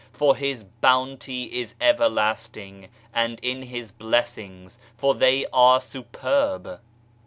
[0.11, 6.79] for His Bounty is everlasting, and in His Blessings, for they are superb.